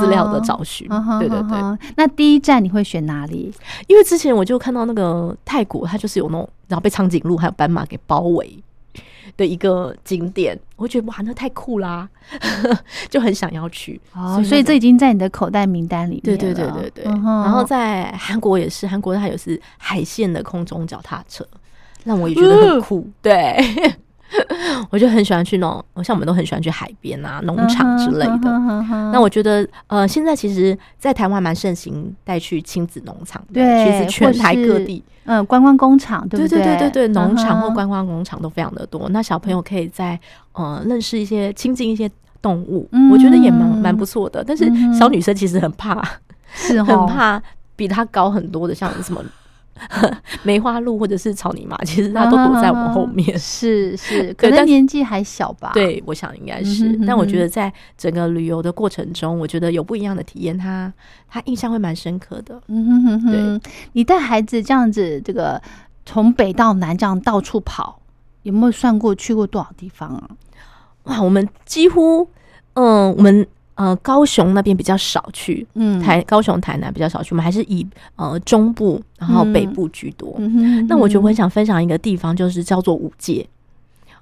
[0.00, 0.86] 资料的找寻。
[1.18, 3.52] 对对对，那第一站你会选哪里？
[3.88, 8.62] 因为之前我就看到那个泰国，它就是有那种然后被长颈鹿还有斑马给包围
[9.36, 12.06] 的一个景点，我觉得哇，那太酷啦，
[13.08, 13.98] 就很想要去。
[14.12, 16.22] 哦，所以这已经在你的口袋名单里面。
[16.22, 17.04] 对对对对对。
[17.04, 21.46] 然后在韩国也是，韩国它有是海线的空中脚踏车，
[22.04, 23.08] 让我也觉得很酷。
[23.22, 23.56] 对。
[24.90, 28.50] 我就很喜欢去那种，像我们都很喜欢去海边啊、农场之类的。
[29.12, 39.08] 那我觉得，呃，现在其实，在台湾蛮盛行带去亲子农场，对，其实全台各地，嗯，观光工厂，对对对对对对，农场或观光工厂都非常的多。
[39.10, 40.18] 那小朋友可以在
[40.52, 44.44] 呃认识一些、亲近一些动物，我觉得也蛮蛮不错的。
[44.46, 46.02] 但是小女生其实很怕，
[46.54, 47.42] 是很怕
[47.76, 49.22] 比她高很多的，像什么。
[50.42, 53.26] 梅花鹿或者是草泥马， 其实它都躲在我们后面。
[53.38, 55.72] 是是，可能年纪还小吧。
[55.74, 56.98] 对，我想应该是。
[57.06, 60.92] 但我觉得在整个旅游的过程中，我觉得有不一样的体验，他
[61.28, 62.60] 他印象会蛮深刻的。
[62.68, 63.58] 嗯哼哼哼。
[63.60, 65.60] 对，你带孩子这样子，这个
[66.04, 68.00] 从北到南这样到处跑，
[68.42, 70.28] 有没有算过去过多少地方啊？
[71.04, 72.28] 哇，我们几乎，
[72.74, 73.46] 嗯，我们。
[73.80, 80.38] 呃，高雄那边比较少去，嗯，台高雄、台南比较少去，我们还是以呃中部，然后北部居多。
[80.86, 83.48] 那我觉得我很想分享一个地方，就是叫做五界。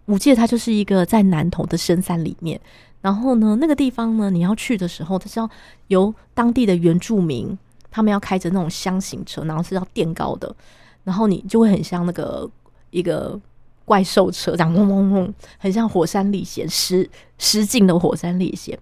[0.06, 2.60] 五界它就是一个在南投的深山里面，
[3.00, 5.50] 然后呢，那个地方呢，你要去的时候，它是要
[5.88, 7.58] 由当地的原住民，
[7.90, 10.54] 他们要开着那种箱型车，然后是要垫高的，
[11.02, 12.48] 然后你就会很像那个
[12.90, 13.36] 一个
[13.84, 18.78] 怪兽车，这样嗡嗡嗡，很像火山历险，实实境的火山历险。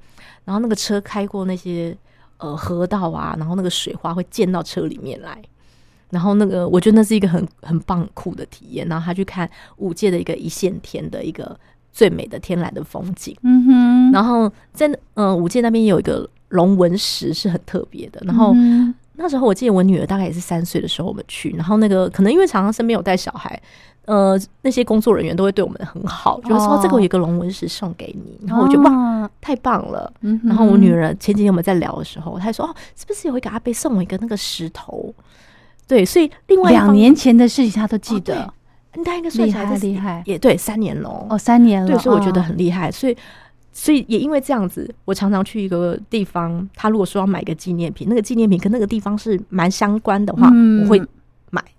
[0.46, 1.94] 然后那个车开过那些
[2.38, 5.42] 呃河道啊，然后那个水花会溅到车里面来，
[6.10, 8.86] 然后那个我觉得那是一个很很棒酷的体验。
[8.88, 11.58] 然后他去看五界的一个一线天的一个
[11.92, 13.36] 最美的天然的风景。
[13.42, 14.12] 嗯哼。
[14.12, 18.22] 然后在呃五界那边有一个龙纹石是很特别的。
[18.24, 18.54] 然后
[19.14, 23.60] 那时候我记得我女儿大概也是三岁的时候我们去，然后那个可能因为常常身边有带小孩。
[24.06, 30.12] 呃，那些工作人员都会对我们很好，就是说这个有一个龙纹石送给你，然后我就哇，太棒了。
[30.44, 35.12] 然后我女儿前几天我们在聊的时候，她说哦，是不是有一个阿贝送我一个那个石头？
[35.88, 38.48] 对，所以另外两年前的事情她都记得，
[39.04, 42.88] 她应该算起来厉害，也对，三年了哦，三年了，对，所以我觉得很厉害。
[42.92, 43.16] 所以，
[43.72, 50.48] 所以也因为这样子，我常常去一个地方，他如果说要买个纪念品，那个纪念品跟那个地方是蛮相关的话，
[50.82, 51.02] 我会。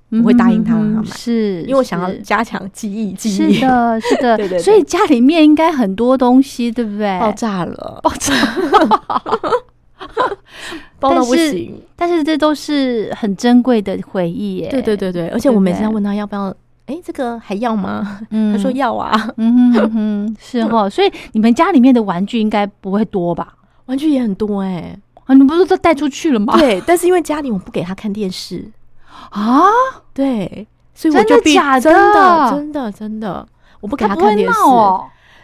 [0.09, 3.11] 我会答应他让他买，是因为我想要加强记忆。
[3.13, 4.59] 记忆是的，是的， 对对。
[4.59, 7.19] 所以家里面应该很多东西，对不对？
[7.19, 8.33] 爆炸了，爆炸，
[10.99, 11.81] 爆到不行。
[11.95, 14.69] 但是这都是很珍贵的回忆耶。
[14.69, 18.19] 对对对对，而且我每次要问他要不要，哎，这个还要吗？
[18.31, 19.29] 他说要啊。
[19.35, 20.89] 嗯哼哼，是哦。
[20.89, 23.55] 所以你们家里面的玩具应该不会多吧？
[23.87, 24.97] 玩具也很多哎。
[25.25, 26.57] 啊，你不是都带出去了吗？
[26.57, 28.63] 对，但是因为家里我不给他看电视。
[29.31, 29.67] 啊，
[30.13, 33.47] 对，所以我就假的，真的，真的，真的，
[33.79, 34.59] 我不给他看电视，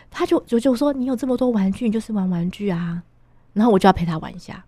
[0.10, 3.02] 他就就就说你有这么多玩具，你就是玩玩具啊，
[3.54, 4.63] 然后我就要陪他玩一下。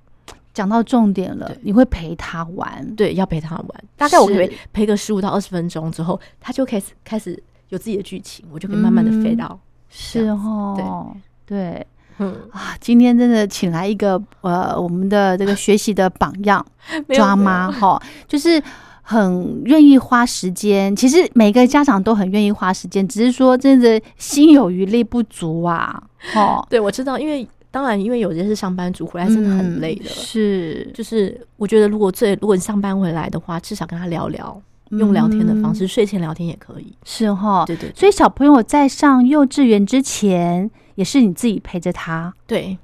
[0.53, 11.13] 讲到重点了，你会陪他玩，对，要陪他玩，大概我可以陪个十五到二十分钟之后，他就开始开始有自己的剧情，我就可以慢慢的飞到，是哦，
[11.45, 11.57] 对。
[11.57, 11.87] 对，
[12.19, 12.33] 嗯。
[12.51, 16.65] 啊，今天真的请来一个呃，我们的这个学习的榜样
[17.13, 18.63] 抓妈哈，就是。
[19.07, 26.01] 很愿意花时间，其实每个家长都很愿意花时间，只是说真的心有余力不足啊。
[26.33, 37.91] 哦， 对，我知道，因为当然，因为有些是上班族回来真的很累的，是，就是我觉得如果最如果你上班回来的话，至少跟他聊聊，用聊天的方式，睡前聊天也可以，是哈，对对。
[37.93, 42.75] 所以小朋友在上幼稚园之前，也是你自己陪着他，对。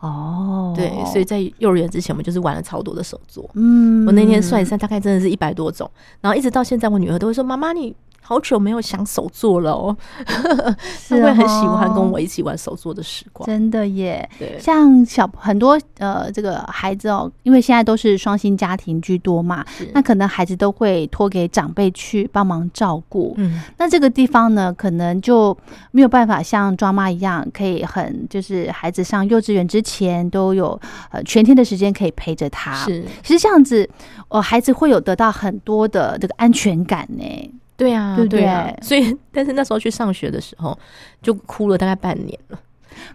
[0.00, 3.48] 哦，对，所以在幼儿园之前，我们就是玩了超多的手作。
[3.54, 5.90] 嗯，我那天算一算，大概真的是一百多种。
[6.20, 7.94] 然后一直到现在，我女儿都会说：“妈妈，你。”
[8.26, 13.46] 好久没有想手作了哦，他会很喜欢跟我一起玩手作的时光。
[13.46, 23.34] 真的耶，对，像小很多呃，这个孩子哦，因为现在都是双薪家庭居多嘛，那可能孩子都会托给长辈去帮忙照顾。
[23.36, 25.54] 嗯，那这个地方呢，可能就
[25.90, 32.72] 没有办法像庄妈一样，可以很就是孩子上幼稚园之前都有呃全天的时间可以陪着他。
[32.86, 33.86] 是，其实这样子，
[34.28, 37.54] 呃，孩子会有得到很多的这个安全感呢。
[37.76, 40.78] 对啊，对啊， 所以但是那时候去上学的时候，
[41.22, 42.58] 就哭了大概半年了。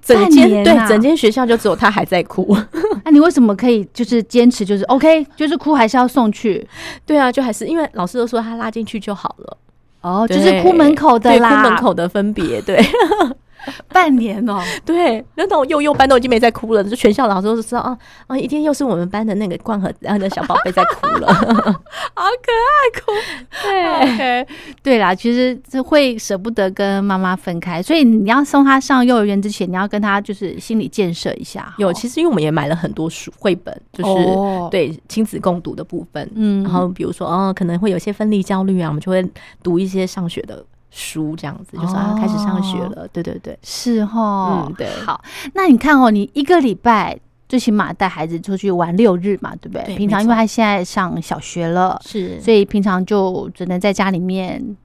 [0.02, 2.56] 整间对整间学校就只有他还在哭。
[3.06, 6.66] 那 你为什么可以就是坚持就是 OK，就是哭还是要送去？
[7.06, 9.58] 对啊，就还是因为老师都说他拉进去就好了。
[10.02, 12.78] 哦，就是哭门口的啦，哭门口的分别对。
[13.90, 23.12] 半年哦，对，那种幼幼班都已经没在哭了，就全校老师都知道啊啊，一定又是我们班的那个冠和然后的小宝贝在哭了， 好可爱，哭。
[23.64, 24.48] 对，
[24.82, 31.74] 对啦，其实是会舍不得跟妈妈分开，所以你要送他上幼儿园之前，你要跟他就是心理建设一下。
[31.78, 34.12] 有，其实因为我们也买了很多书绘本，就是
[34.72, 39.24] 对亲子共读的部分，嗯，然后比如说哦，可能会有些分离焦虑啊，我们就会
[39.62, 40.64] 读一些上学的。
[40.92, 44.88] 书这样子，就说啊开始上学了，对对对，是哈，嗯对。
[45.06, 45.24] 好，
[45.54, 49.84] 那你看哦，你一个礼拜最起码带孩子出去玩六日嘛，对不对？
[49.84, 52.40] 对平常因为他现在上小学了，是。
[52.42, 54.76] 所以平常就只能在家里面，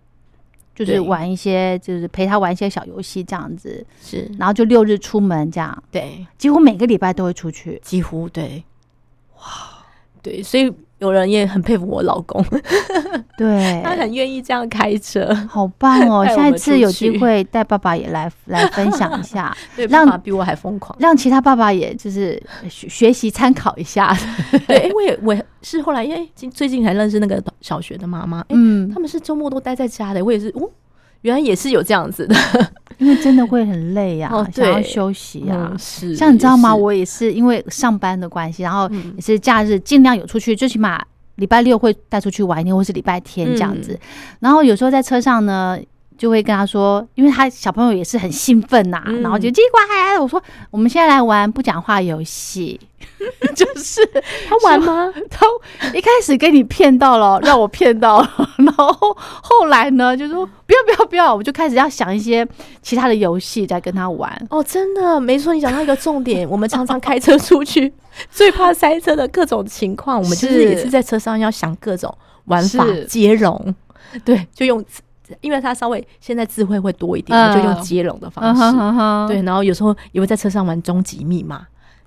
[0.74, 7.80] 就是玩一些，就是陪他玩一些小游戏这样子，是，然后就六日出门这样，对，几乎每个礼拜都会出去。
[7.82, 8.64] 几乎对，
[9.36, 9.42] 哇，
[10.22, 10.72] 对，所以
[11.04, 12.42] 有人也很佩服我老公，
[13.36, 16.24] 对， 他很愿意这样开车， 好棒哦！
[16.34, 20.96] 下一次有机会带爸爸也来来分享一下， 对，让爸爸比我还疯狂。
[20.98, 24.16] 让其他爸爸也就是学学习参考一下。
[24.66, 30.70] 对，哎，我也我也是后来，因为今最近才认识那个小学的妈妈，哎，嗯他，们是周末都待在家的，我也是，哦，
[31.20, 32.34] 原来也是有这样子的
[32.98, 36.74] 因为真的会很累呀、哦想要休息呀、嗯是像你知道吗？
[36.74, 41.02] 我也是因为上班的关系，然后嗯也是假日尽量有出去，最起码
[41.36, 43.98] 礼拜六会带出去玩一天，或是礼拜天这样子。
[44.40, 45.78] 然后有时候在车上呢，
[46.16, 49.20] 就会跟他说，因为他小朋友也是很兴奋呐、嗯。
[49.22, 52.80] 然后就叽呱嗨，我说我们现在来玩不讲话游戏，
[53.54, 54.00] 就是
[54.48, 55.12] 他玩吗？
[55.30, 55.46] 他
[55.92, 58.92] 一开始给你骗到了，让我骗到了，然后
[59.42, 62.46] 后来呢，就说不要不要不要，我就开始要想一些
[62.80, 64.46] 其他的游戏再跟他玩。
[64.50, 67.92] 哦，真的没错，你讲到一个重点，我们常常开车出去，
[68.30, 70.64] 最怕塞车的各种情况，我们就是是。
[70.64, 72.12] 也是在车上要想各种
[72.46, 73.74] 玩法接龙，
[74.24, 74.84] 对，就用，
[75.40, 77.54] 因为他稍微现在智慧会多一点，嗯。
[77.54, 81.66] 就用接龙的方嗯式，对，然后有时候也会在车上玩终极密码。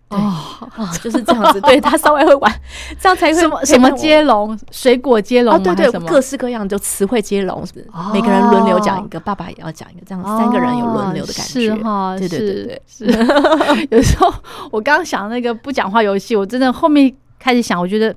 [0.09, 0.17] 对。
[0.17, 0.33] 哦，
[0.77, 2.53] 啊，就是这样子，对他稍微会玩，
[2.97, 7.61] 这样才会什么什么接龙，水果接龙啊，对对各式各样就词汇接龙，
[8.13, 11.59] 每个人轮流讲一个，爸爸也要讲一个，这样三个人有轮流的感觉。
[11.59, 13.11] 是哈，对对对对，是。
[13.11, 13.87] 是。
[13.91, 14.33] 有时候
[14.71, 18.15] 我刚刚想那个不讲话游戏，我真的后面开始想，我觉得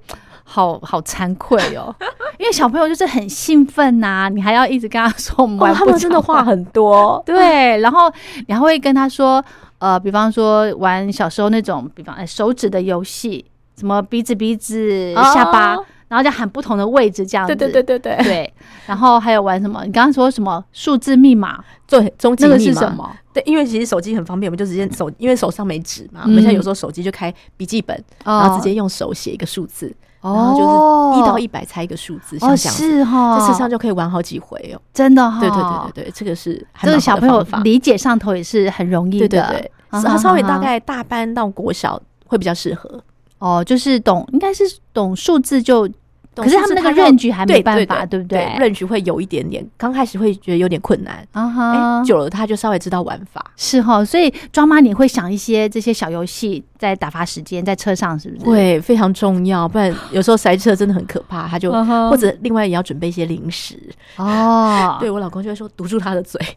[0.52, 1.94] 好好惭愧哦，
[2.36, 8.12] 因为小朋友就是很兴奋呐、你还要一直跟他说我们玩哇，他不们真的讲话话很多， 对，然后
[8.48, 9.42] 你还会跟他说，
[9.78, 13.44] 呃，比方说玩小时候那种，比方呃手指的游戏，
[13.78, 17.54] 什么鼻子鼻子下巴，哦然后就喊不同的位置这样子。
[17.54, 19.84] 对对对对对，对，然后还有玩什么？
[19.84, 21.62] 你刚刚说什么数字密码？
[21.86, 23.08] 对，终极那个密码是什么？
[23.32, 34.80] 对，因为其实手机很方便，我们就直接手，因为手上没纸嘛，我嗯们现在有时候手机就开笔记本，然后直接用手写一个数字，然后就是一到一百猜一个数字，像哦，这样子，是哈，在车上就可以玩好几回哦。
[34.92, 39.70] 真的哈，对对对对对，这个是这个小朋友理解上头也是很容易的对对的。
[39.92, 43.02] 对，稍微大概大班到国小会比较适合。
[43.38, 45.88] 哦，就是懂，应该是懂数字就，
[46.34, 48.56] 可是他们那个认举还没办法，对对不对？
[48.58, 53.44] 认举会有一点点，刚开始会觉得有点困难，啊哎、哈，久了他就稍微知道玩法。
[53.56, 58.44] 是哈，所以抓妈你会想一些这些小游戏在打发时间，在车上是不是？
[58.50, 61.46] 会非常重要，不然有时候塞车真的很可怕。
[61.48, 61.72] 他就、
[62.08, 63.76] 或者另外也要准备一些零食。
[64.16, 66.40] 哦，对我老公就会说堵住他的嘴，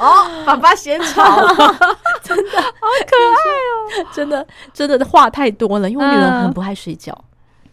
[0.00, 1.36] 哦，爸爸嫌吵，
[2.22, 2.60] 真的。
[2.60, 4.06] 好可爱哦。
[4.14, 7.16] 真的真的话太多了，因为我女儿嗯很不爱睡觉，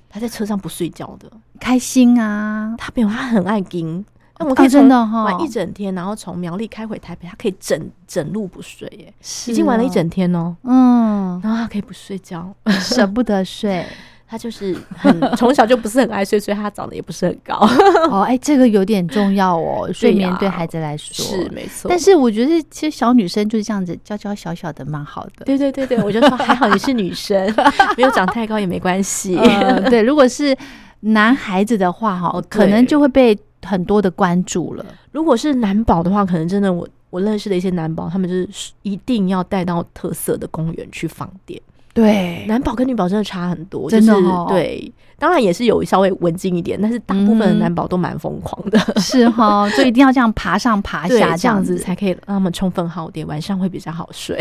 [0.09, 2.75] 她在车上不睡觉的，开心啊！
[2.77, 4.03] 她没有，她很爱盯。
[4.39, 5.23] 那我哦可以从真的哈。
[5.23, 9.13] 玩一整天，然后从苗栗开回台北，她可以整整路不睡，耶，
[9.47, 12.53] 已经玩了一哦，整天哦，嗯，然后她可以不睡觉。
[12.81, 13.85] 舍不得睡。
[14.29, 17.55] 她就是很 从小就不是很爱睡，所以他长得也不是很高。
[18.11, 21.49] 哦，哎，这个有点重要哦，睡眠对孩子来说是。
[21.49, 25.45] 没错，但是我觉得，其实小女生就是这样子，娇娇小小的，蛮好的。
[25.45, 27.41] 对对对对，我就说还好你是女生，
[27.95, 29.37] 没有长太高也没关系。
[29.37, 30.55] 呃对，如果是
[30.99, 34.85] 男孩子的话，哈哦，可能就会被很多的关注了。
[35.13, 41.61] 如果是男宝的话，可能真的我我认识的一些男宝，他们就是一定要带到特色的公园去放电。
[42.01, 48.77] 对男宝跟女宝真的差很多，真的就是哦对，当然也是有稍微文静一点，但是大部分的男宝都蛮疯狂的。
[49.01, 54.37] 是哈， 就一定要这样爬上爬，下，这样子子才可以让他们充分耗电，晚上会比较好睡。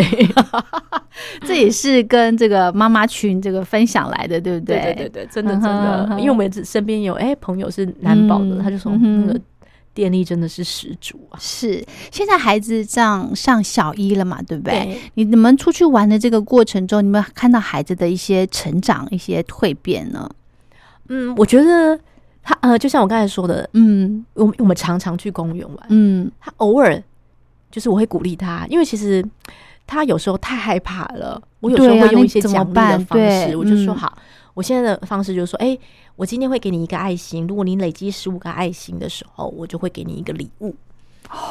[1.46, 4.76] 这也是跟这个妈妈群这个分享来的，对不对？
[4.78, 9.40] 对对对，真的嗯真的哼，嗯哼因为我们身边有哎、朋友是男宝的，嗯他就说那个
[9.96, 11.38] 电力真的是十足啊。
[11.40, 11.82] 是，
[12.12, 14.74] 现在孩子上上小一了嘛，对不对？
[14.74, 20.30] 对，你你们出去玩的这个过程中，你们看到孩子的一些成长、一些蜕变呢？
[21.08, 21.98] 嗯，我觉得
[22.42, 24.24] 他呃，就像我刚才说的，嗯。
[24.34, 27.02] 我们我们常常去公园玩，嗯，他偶尔
[27.70, 29.24] 就是我会鼓励他，因为其实
[29.86, 33.56] 他有时候太害怕了，我有时候会用一些那怎么奖励的方式，对。
[33.56, 33.96] 我就说嗯。
[33.96, 34.18] 好，
[34.54, 35.78] 我现在的方式就是说，哎、
[36.16, 40.74] 我今天会给你一个爱心，如果你累积十五个爱心的时候，我就会给你一个礼物。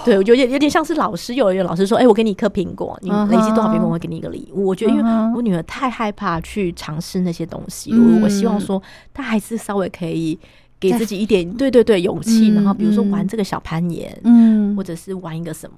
[0.06, 4.68] 对，我觉得有有点像是老师，幼儿园老师说：“哎、我给你一颗苹果，你累积多少苹果，我会给你一个礼物。
[4.68, 5.04] 我觉得，因为
[5.36, 8.22] 我女儿太害怕去尝试那些东西了，嗯。
[8.22, 8.82] 我希望说
[9.14, 10.40] 她还是稍微可以
[10.80, 11.70] 给自己一点对。
[11.70, 15.76] 对对勇气，然后比如说玩这个小攀岩，嗯，或者是玩一个什么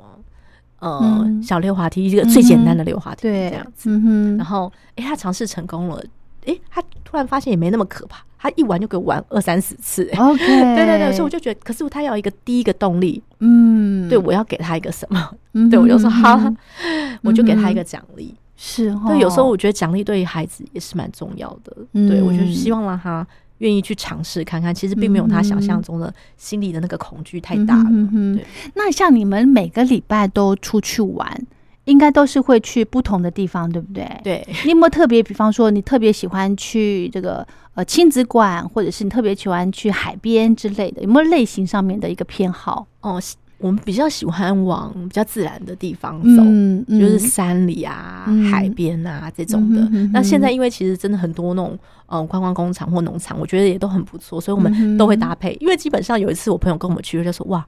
[0.79, 3.89] 呃小溜滑梯，一个最简单的溜滑梯，这样子，
[4.37, 6.03] 然后哎，他尝试成功了，
[6.47, 10.37] 哎，他突然发现也没那么可怕，他一玩就给我玩二三十次，OK，
[10.75, 15.31] 对对对，所以我就觉得，可是他要一个第一个动力，嗯，对我要给他一个什么，
[15.69, 16.41] 对我就说好，
[17.21, 18.33] 我就给他一个奖励。
[18.59, 21.77] 是，对，有时候我觉得奖励对于孩子也是蛮重要的。
[22.07, 23.25] 对我就希望让他
[23.59, 27.89] 愿意去尝试看看，其实并没有他想象中的心里的那个恐惧太大了。
[28.35, 28.43] 对，
[28.73, 31.45] 那像你们每个礼拜都出去玩，
[31.87, 34.07] 应该都是会去不同的地方，对不对？
[34.23, 42.85] 对，你有没有特别，比方说你特别喜欢去这个呃亲子馆，或者是你特别喜欢去海边之类的，有没有类型上面的一个偏好？
[43.01, 43.19] 哦。
[43.59, 46.43] 我们比较喜欢往比较自然的地方走，
[46.95, 49.81] 就是山里啊、海边啊这种的。
[50.13, 51.75] 那现在因为其实真的很多那种
[52.05, 55.57] 嗯观光工厂或农场，我觉得也都很不错，所以我们都会搭配。
[55.59, 57.65] 因为基本上有一次我朋友跟我们去，就说哇，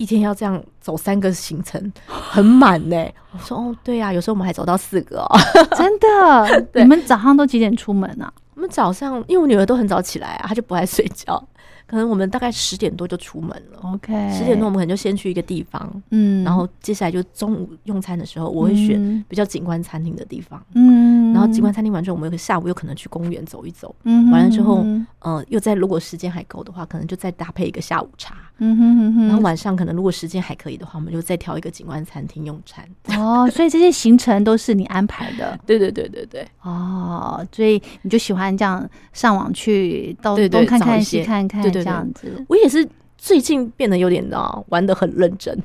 [0.00, 2.96] 一天要这样走三个行程，很满呢。
[3.32, 5.38] 我说哦，对啊，有时候我们还走到四个哦，
[5.76, 6.66] 真的。
[6.82, 8.32] 你们早上都几点出门啊？
[8.54, 11.42] 我们早上因为我女儿都很早起来啊，她就不爱睡觉。
[11.86, 13.80] 可能我们大概十点多就出门了。
[13.82, 24.84] OK，十点多我们可能就先去一个地方，嗯，然后接下来就中午用餐的时候，我会选比较景观餐厅的地方，嗯，然后景观餐厅完之后，我们下午又可能去公园走一走，嗯，完了之后，
[25.20, 32.84] 呃，又在如果时间还够的话，可能就再搭配一个下午茶，嗯哼哼哼，然后晚上可能如果时间还可以的话，我们就再挑一个景观餐厅用餐。
[33.18, 35.58] 哦，所以这些行程都是你安排的？
[35.66, 36.46] 对对对对对。
[36.62, 41.62] 哦，所以你就喜欢这样上网去东东看看西看看。
[41.70, 45.56] 这样子，我也是最近变得有点啊，玩的很认真。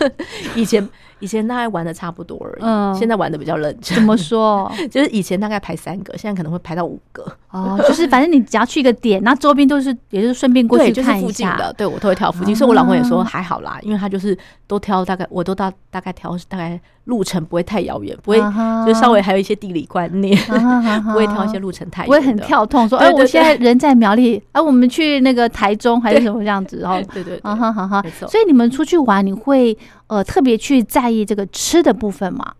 [0.56, 0.88] 以前
[1.20, 3.96] 以前大概玩的差不多而已，现在玩的比较认真。
[3.96, 4.70] 怎么说？
[4.90, 7.24] 就是以前大概排三个，现在可能会排到五个。
[7.50, 11.72] 哦，就是反正你只要去一个点，那周边都是，也就是顺便过去看一下的。
[11.74, 16.80] 对我都会挑附近，所以我老公也说还好啦，因为他就是都挑大概，我都大大概挑大概。
[17.04, 18.38] 路程不会太遥远，不会
[18.86, 20.36] 就稍微还有一些地理观念，
[21.02, 22.88] 不会挑一些路程太，不会很跳痛。
[22.88, 26.78] 说哎，我现在人在苗栗，哎，我们去那个台中还是什么这样子？
[26.80, 29.76] 然后对对，好好好，所以你们出去玩，你会
[30.10, 32.54] 呃特别去在意这个吃的部分吗？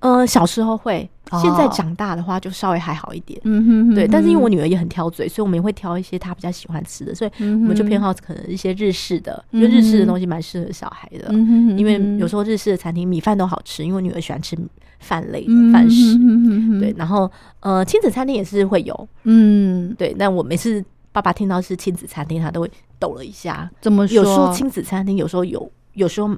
[0.00, 1.08] 呃，小时候会，
[1.40, 3.38] 现在长大的话就稍微还好一点。
[3.44, 4.06] 嗯哼，对。
[4.06, 11.28] 但是因为我女儿也很挑嘴，所以我们也会挑一些她比较喜欢吃的，所以我们就偏好可能一些日式的，因为日式的东西蛮适合小孩的。
[11.30, 14.56] 嗯因为有时候日式的餐厅米饭都好吃，因为女儿喜欢吃
[15.00, 16.16] 饭类的饭食。
[16.18, 19.08] 嗯对，然后呃，亲子餐厅也是会有。
[19.22, 20.14] 嗯，对。
[20.18, 23.70] 但我每次爸爸听到是亲子餐厅，他都会抖了一下。
[23.80, 24.14] 怎么说？
[24.16, 26.30] 有时候亲子餐厅有时候有，有时候。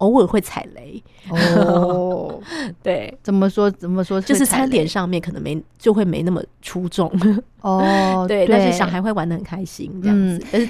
[0.00, 2.38] 偶尔会踩雷哦，
[2.82, 3.70] 对，怎么说？
[3.70, 4.20] 怎么说？
[4.20, 7.10] 就是餐点上面可能没就会没那么出众
[7.60, 10.44] 哦， 对，但是小孩会玩的很开心这样子。
[10.50, 10.68] 但是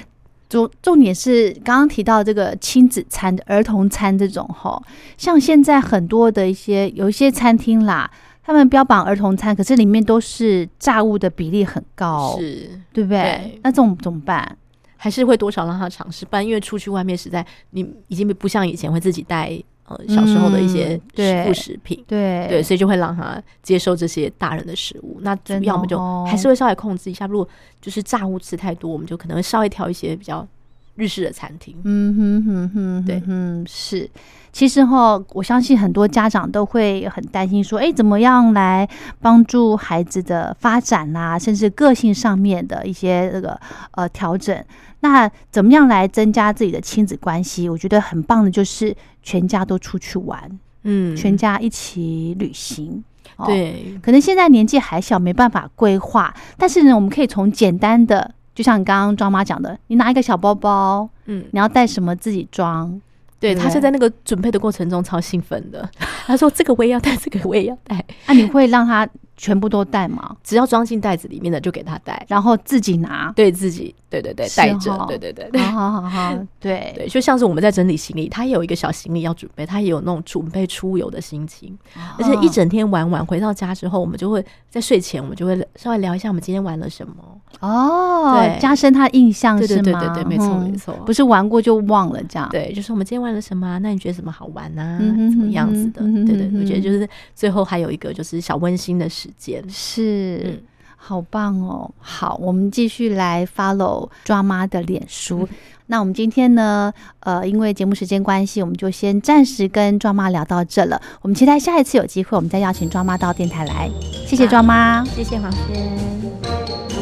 [0.49, 4.81] 重重点是刚刚提到这个亲子餐、儿童餐这种哈，
[5.17, 8.11] 像现在很多的一些有一些餐厅啦，
[8.43, 13.59] 他们标榜儿童餐，可是里面都是炸物的比例很高，是对不对？
[13.63, 14.57] 那这种怎么办？
[15.03, 20.95] 还是会多少让他尝试，不然因为出去外面实在你已经不像以前会自己带呃小时候的一些
[21.43, 22.47] 副食品，对。
[22.47, 25.19] 对，所以就会让他接受这些大人的食物。
[25.21, 27.49] 那要么就还是会稍微控制一下，如果
[27.81, 30.47] 就是炸物吃太多，我们就可能会稍微挑一些比较
[30.95, 31.75] 日式的餐厅。
[31.83, 34.09] 嗯哼哼哼，对，嗯是。
[34.51, 38.85] 其实哈，我相信很多家长都会很担心，说，哎，怎么样来
[39.21, 43.57] 帮助孩子的发展啊，甚至个性上面的一些这个
[43.91, 44.61] 呃调整？
[44.99, 47.69] 那怎么样来增加自己的亲子关系？
[47.69, 53.01] 我觉得很棒的就是全家都出去玩，嗯，全家一起旅行。
[53.45, 62.99] 对，可能现在年纪还小，没办法规划，但是呢，我们可以从简单的，就像你刚刚庄妈讲的，你拿一个小包包，嗯，你要带什么自己装。
[63.39, 65.89] 对他是在那个准备的过程中超兴奋的，
[66.27, 69.07] 他说：“这个我也要带，这个我也要带。”那你会让他？
[69.37, 70.35] 全部都带吗？
[70.43, 76.93] 只要装进袋子里面的就给他带，然后自己拿，对自己，对对对，带着，对对对，好好好， 对。
[76.95, 81.77] 对，就像是我们在整理行李，他也有一个小行李要准备，他也有那种准备出游的心情，
[82.17, 87.13] 而且一整天玩完回到家之后，我们就会在睡前，我们就会稍微聊一下我们今天玩了什么。
[87.59, 89.81] 哦，对，加深他印象是吗？
[89.83, 93.77] 对对对，没错没错，不是玩过就忘了这样，对，就是我们今天玩了什么？
[93.79, 94.97] 那你觉得什么好玩呢？
[95.31, 96.01] 怎么样子的？
[96.25, 100.39] 对对，我觉得就是最后还有一个就是小温馨的时间是。
[100.39, 100.63] 是，
[100.95, 101.91] 好棒哦！
[101.99, 105.47] 好，我们继续来 follow 抓妈的脸书。
[105.87, 110.99] 那我们今天呢，呃，因为节目时间关系，我们就先暂时跟抓妈聊到这了。
[111.21, 113.89] 我们期待下一次有机会，我们再邀请抓妈到电台来。
[114.25, 117.00] 谢谢抓妈，谢谢黄轩。